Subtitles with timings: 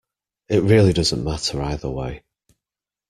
[0.49, 2.23] It really doesn't matter either way.